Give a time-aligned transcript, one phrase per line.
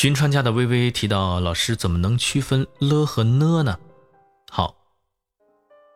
[0.00, 3.76] 寻川家的微微提到，老师怎么能区分了和呢呢？
[4.48, 4.76] 好，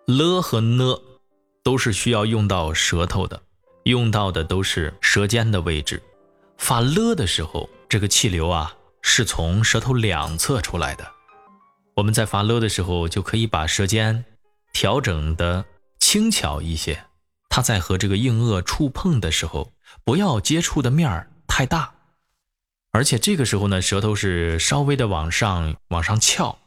[0.06, 0.96] 了和呢
[1.62, 3.40] 都是需要用到舌头的，
[3.84, 6.02] 用到的都是舌尖的位置。
[6.58, 11.08] 发了的时候，这个气流啊是从舌头两侧出来的。
[11.94, 14.24] 我们在发了的时候，就可以把舌尖
[14.72, 15.64] 调整的
[16.00, 17.04] 轻巧一些。
[17.48, 19.70] 它在和这个硬腭触碰的时候，
[20.02, 21.94] 不要接触的面儿太大。
[22.92, 26.58] 而且这个时候呢，舌头是稍微的往上往上翘。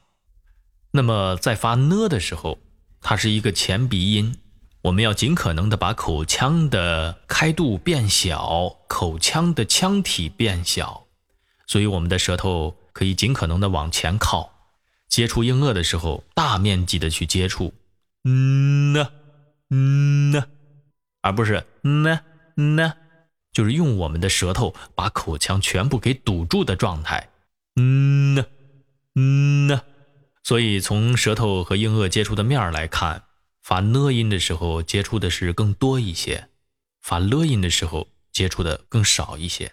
[0.91, 2.57] 那么在发呢的时候，
[2.99, 4.35] 它是一个前鼻音，
[4.81, 11.05] 我们要尽可能的把口腔的开度变小，口腔的腔体变小，
[11.67, 14.51] 所以我们的舌头可以尽可能的往前靠，
[15.07, 17.71] 接触硬腭的时候，大面积的去接触，
[18.23, 19.11] 嗯呢，
[19.69, 20.43] 嗯呢，
[21.21, 22.19] 而不是嗯呢
[22.57, 22.95] 嗯呢。
[23.55, 27.29] 就是用我们的舌头把口腔全部给堵住的状态，
[27.77, 28.45] 嗯呢，
[29.15, 29.81] 嗯呢，
[30.43, 33.23] 所以从舌头和硬腭接触的面儿来看，
[33.63, 36.49] 发呢音的时候接触的是更多一些，
[37.01, 39.71] 发了音的时候接触的更少一些。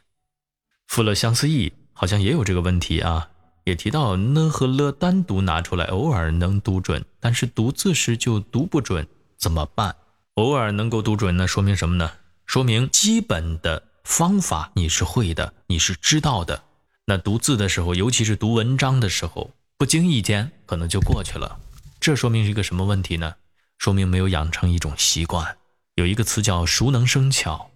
[0.86, 3.30] 富勒相思意好像也有这个问题啊，
[3.64, 9.96] 也提到呢和了单独拿出来，偶尔能读准，但是读字时就读不准，怎么办？
[10.34, 12.12] 偶尔能够读准那，说明什么呢？
[12.52, 16.64] 说明基本的方法你是会的，你是知道的。
[17.06, 21.58] 那读字的时候，尤其是读文章的时候，不经意间可能就过去了。
[21.98, 23.36] 这说明一个什么问题呢？
[23.78, 25.56] 说明没有养成一种习惯。
[25.94, 27.70] 有一个词叫熟能生巧，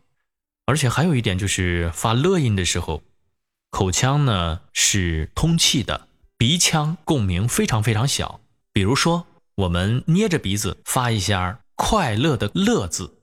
[0.66, 3.02] 而且还有一点就是发了音的时候，
[3.70, 8.42] 口腔呢是通气的，鼻腔共鸣非常非常小。
[8.74, 13.15] 比如说，我们捏着鼻子发一下“快乐”的“乐”字。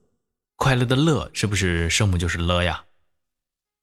[0.56, 2.84] 快乐的乐是不是声母就是了呀？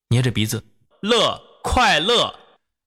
[0.10, 0.64] 捏着鼻子，
[1.02, 2.40] 乐快乐。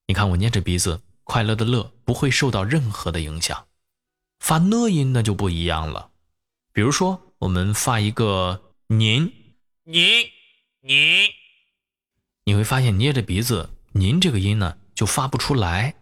[0.07, 3.67] 你看我捏着鼻子，快乐的乐不会受到任何的影响。
[4.41, 6.11] 发呢音那就不一样了。
[6.73, 9.33] 比如说，我们发一个您，
[9.85, 10.29] 您，
[10.81, 11.31] 您，
[12.45, 15.95] 你会发现捏着鼻子，您这个音呢就发不出来。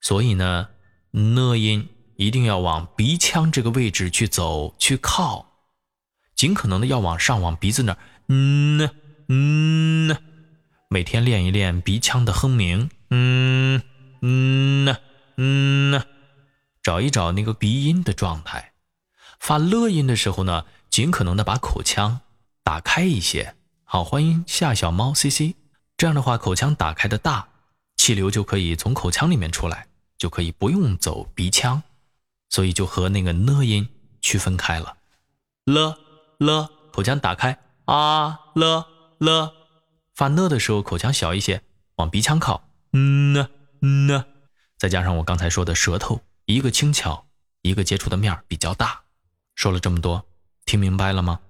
[0.00, 0.70] 所以呢，
[1.10, 5.53] 呢音一定要往鼻腔这个位置去走，去靠。
[6.44, 8.90] 尽可能的要往上，往鼻子那儿，嗯呢，
[9.28, 10.18] 嗯呢，
[10.90, 13.80] 每天练一练鼻腔的哼鸣，嗯
[14.20, 14.98] 嗯呢，
[15.38, 16.04] 嗯呢，
[16.82, 18.74] 找一找那个鼻音的状态。
[19.40, 22.20] 发了音的时候呢，尽可能的把口腔
[22.62, 23.54] 打开一些。
[23.84, 25.56] 好，欢迎夏小猫 C C。
[25.96, 27.48] 这样的话，口腔打开的大，
[27.96, 29.86] 气流就可以从口腔里面出来，
[30.18, 31.82] 就可以不用走鼻腔，
[32.50, 33.88] 所以就和那个呢音
[34.20, 34.98] 区分开了，
[35.64, 36.00] 了。
[36.38, 38.86] 了，口腔打开啊了
[39.18, 39.52] 了，
[40.14, 41.62] 发呢的时候口腔小一些，
[41.96, 43.48] 往鼻腔靠，嗯呢
[43.80, 44.24] 嗯呢，
[44.76, 47.26] 再加上我刚才说的舌头，一个轻巧，
[47.62, 49.02] 一个接触的面比较大。
[49.54, 50.26] 说了这么多，
[50.66, 51.40] 听明白了吗？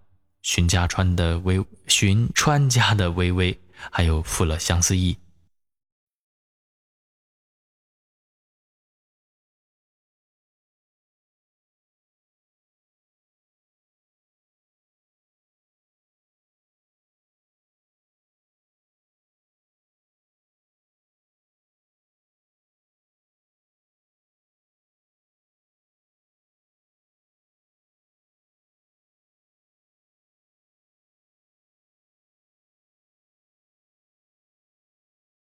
[0.43, 3.59] 寻家川的微，寻川家的微微，
[3.91, 5.16] 还有富了相思意。